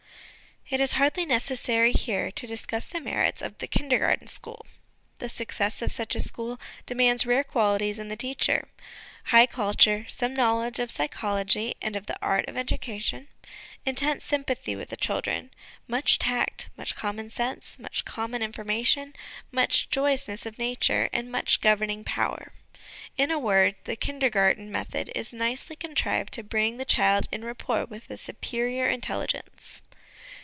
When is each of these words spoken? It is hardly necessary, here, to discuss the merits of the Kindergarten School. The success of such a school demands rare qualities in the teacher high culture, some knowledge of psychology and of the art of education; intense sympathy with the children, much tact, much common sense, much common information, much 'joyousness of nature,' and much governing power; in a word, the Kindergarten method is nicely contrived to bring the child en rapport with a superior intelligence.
It 0.73 0.79
is 0.79 0.93
hardly 0.93 1.25
necessary, 1.25 1.91
here, 1.91 2.31
to 2.31 2.47
discuss 2.47 2.85
the 2.85 3.01
merits 3.01 3.41
of 3.41 3.57
the 3.57 3.67
Kindergarten 3.67 4.27
School. 4.27 4.65
The 5.17 5.27
success 5.27 5.81
of 5.81 5.91
such 5.91 6.15
a 6.15 6.21
school 6.21 6.61
demands 6.85 7.25
rare 7.25 7.43
qualities 7.43 7.99
in 7.99 8.07
the 8.07 8.15
teacher 8.15 8.69
high 9.25 9.47
culture, 9.47 10.05
some 10.07 10.33
knowledge 10.33 10.79
of 10.79 10.89
psychology 10.89 11.73
and 11.81 11.97
of 11.97 12.05
the 12.05 12.17
art 12.21 12.47
of 12.47 12.55
education; 12.55 13.27
intense 13.85 14.23
sympathy 14.23 14.73
with 14.73 14.87
the 14.87 14.95
children, 14.95 15.51
much 15.89 16.17
tact, 16.17 16.69
much 16.77 16.95
common 16.95 17.29
sense, 17.29 17.77
much 17.77 18.05
common 18.05 18.41
information, 18.41 19.13
much 19.51 19.89
'joyousness 19.89 20.45
of 20.45 20.57
nature,' 20.57 21.09
and 21.11 21.29
much 21.29 21.59
governing 21.59 22.05
power; 22.05 22.53
in 23.17 23.29
a 23.29 23.37
word, 23.37 23.75
the 23.83 23.97
Kindergarten 23.97 24.71
method 24.71 25.11
is 25.15 25.33
nicely 25.33 25.75
contrived 25.75 26.31
to 26.31 26.43
bring 26.43 26.77
the 26.77 26.85
child 26.85 27.27
en 27.33 27.43
rapport 27.43 27.83
with 27.83 28.09
a 28.09 28.15
superior 28.15 28.87
intelligence. 28.87 29.81